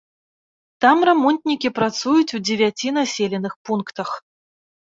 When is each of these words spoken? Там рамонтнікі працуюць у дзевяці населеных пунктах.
Там 0.85 0.97
рамонтнікі 1.09 1.71
працуюць 1.81 2.35
у 2.39 2.41
дзевяці 2.49 2.95
населеных 2.99 3.53
пунктах. 3.69 4.09